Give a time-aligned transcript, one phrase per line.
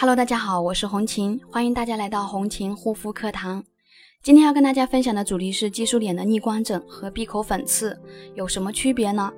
[0.00, 3.64] Hello，大家好，我是红琴，欢迎大家来到红琴护肤课堂。
[4.22, 7.98] 今天要跟大家分享的主题是激素脸的逆光疹和闭口粉刺
[8.36, 9.32] 有什么区别呢？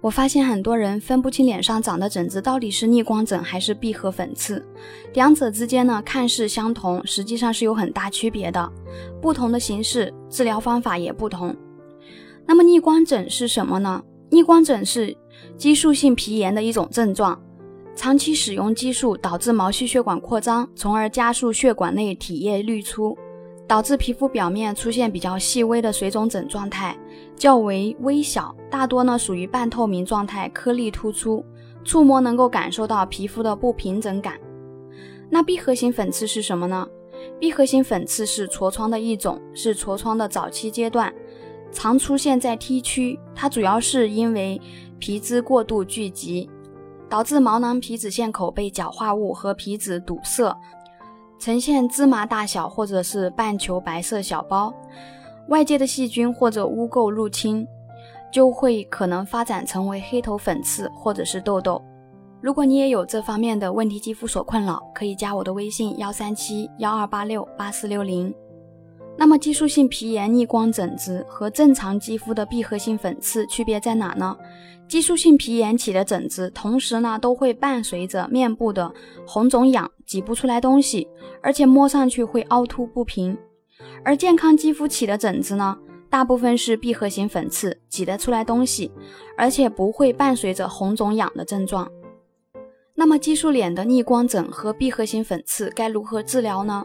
[0.00, 4.64] 我发现很多人分不清脸上长的疹子到底是逆光疹还是闭合粉刺，
[5.12, 8.72] 两者之间呢看似相同，实际上是有很大区别的。
[9.20, 11.52] 不同的形式，治疗方法也不同。
[12.46, 14.00] 那么逆光疹是什么呢？
[14.30, 15.16] 逆光疹是
[15.58, 17.42] 激素性皮炎的一种症状。
[17.96, 23.16] 长期使用激素导致毛细血管扩张，从而加速血管内体液滤出，
[23.68, 26.96] 导致皮肤表面出现比较细微的水肿疹状态，
[27.36, 31.44] 较为微小，大多呢属于半透明状态，颗粒突出，
[31.84, 34.38] 触摸能够感受到皮肤的不平整感。
[35.30, 36.86] 那闭合型粉刺是什么呢？
[37.38, 41.14] 闭合型粉刺是痤疮的一种，是痤疮的早期阶段，
[41.70, 44.60] 常出现在 T 区，它主要是因为
[44.98, 46.50] 皮脂过度聚集。
[47.14, 50.52] 导致毛囊皮脂腺口被角化物和皮脂堵塞，
[51.38, 54.74] 呈现芝麻大小或者是半球白色小包。
[55.46, 57.64] 外界的细菌或者污垢入侵，
[58.32, 61.80] 就会可能发展成为黑头粉刺或者是痘痘。
[62.40, 68.34] 如果你也有这方面的问题肌肤所困扰，可以加我的微信幺三七幺二八六八四六零。
[69.16, 74.36] 那么激素性皮炎逆光疹子和正常肌肤的闭合性粉刺区别在哪呢？
[74.88, 78.92] 激素性皮炎起的疹子，同时呢都会伴随着面部的
[79.26, 81.08] 红肿痒、挤不出来东西，
[81.42, 83.34] 而且摸上去会凹凸不平；
[84.04, 85.78] 而健康肌肤起的疹子呢，
[86.10, 88.90] 大部分是闭合型粉刺，挤得出来东西，
[89.38, 91.90] 而且不会伴随着红肿痒的症状。
[92.94, 96.84] 那么激素脸的逆光疹和闭合型粉刺该如何治疗呢？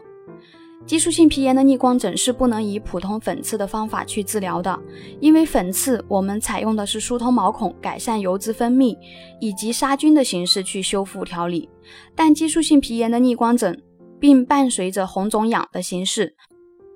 [0.86, 4.76] 激素性皮炎的逆光疹是不能以普通粉刺的方法去治疗的，
[5.20, 8.96] 因为粉刺我们采用的是疏通毛孔、改善油脂分泌
[9.40, 11.68] 以及杀菌的形式去修复调理。
[12.16, 13.80] 但激素性皮炎的逆光疹
[14.18, 16.34] 并伴随着红肿痒的形式，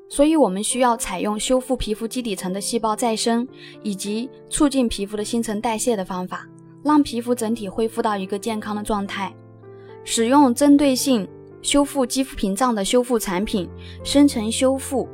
[0.08, 3.46] 所以我们需要采用修复皮肤基底层的细胞再生
[3.84, 6.48] 以及促进皮肤的新陈代谢的方法，
[6.82, 9.32] 让皮肤整体恢复到一个健康的状态。
[10.02, 11.28] 使用针对性。
[11.64, 13.66] 修复肌肤屏障的修复产品，
[14.04, 15.08] 深层修复，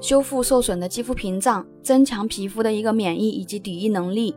[0.00, 4.34] 修复受损的肌肤屏障，增强皮肤的一个免疫以及抵御能力，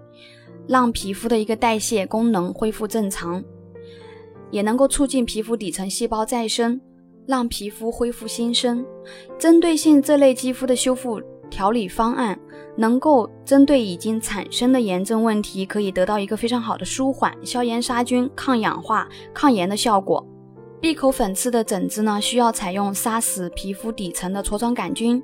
[0.68, 3.42] 让皮肤的一个代谢功能恢复正常，
[4.52, 6.80] 也能够促进皮肤底层细胞再生，
[7.26, 8.86] 让皮肤恢复新生。
[9.40, 12.38] 针对性这类肌肤的修复调理方案，
[12.76, 20.28] 能够针对已经产生的炎症问题，可以得到一个非常好的舒缓、消炎、杀菌、抗氧化、抗炎的效果。
[20.82, 25.22] 闭口粉刺的疹子呢，需要采用杀死皮肤底层的痤疮杆菌，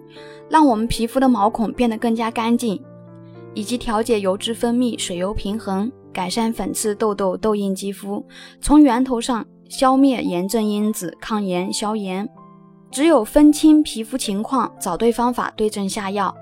[0.50, 2.82] 让我们皮肤的毛孔变得更加干净，
[3.54, 8.26] 以及调节油脂分泌、水油平衡，改善粉刺、痘痘、痘印肌肤，
[8.60, 12.28] 从源头上消灭炎症因子，抗炎消炎。
[12.90, 16.36] 只有分清皮肤情况，找对方法，对症下药。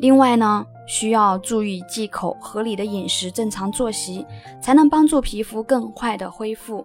[0.00, 4.26] 另外呢，需要注意忌口、合理的饮食、正常作息，
[4.60, 6.84] 才能帮助皮肤更快的恢复。